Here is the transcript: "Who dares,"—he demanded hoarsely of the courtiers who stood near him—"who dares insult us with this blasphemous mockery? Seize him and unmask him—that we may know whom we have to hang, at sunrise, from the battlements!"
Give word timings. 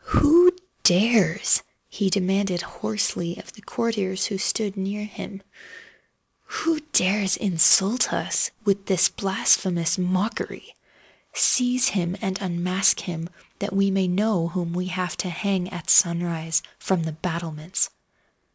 "Who 0.03 0.51
dares,"—he 0.81 2.09
demanded 2.09 2.63
hoarsely 2.63 3.37
of 3.37 3.53
the 3.53 3.61
courtiers 3.61 4.25
who 4.25 4.39
stood 4.39 4.75
near 4.75 5.05
him—"who 5.05 6.79
dares 6.91 7.37
insult 7.37 8.11
us 8.11 8.49
with 8.65 8.87
this 8.87 9.09
blasphemous 9.09 9.99
mockery? 9.99 10.73
Seize 11.33 11.87
him 11.89 12.17
and 12.19 12.41
unmask 12.41 12.99
him—that 12.99 13.73
we 13.73 13.91
may 13.91 14.07
know 14.07 14.47
whom 14.47 14.73
we 14.73 14.87
have 14.87 15.15
to 15.17 15.29
hang, 15.29 15.69
at 15.69 15.91
sunrise, 15.91 16.63
from 16.79 17.03
the 17.03 17.11
battlements!" 17.11 17.91